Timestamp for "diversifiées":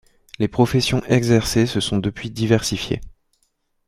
2.31-3.01